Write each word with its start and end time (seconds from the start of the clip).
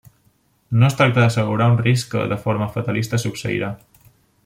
No 0.83 0.87
es 0.87 0.95
tracta 1.01 1.21
d'assegurar 1.25 1.69
un 1.73 1.77
risc 1.83 2.09
que 2.15 2.25
de 2.35 2.41
forma 2.47 2.71
fatalista 2.79 3.21
succeirà. 3.27 3.75